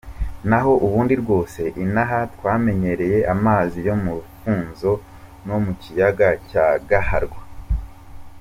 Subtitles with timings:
[0.49, 4.91] Naho ubundi rwose inaha twamenyereye amazi yo mu rufunzo
[5.45, 7.41] no mu kiyaga cya Gaharwa.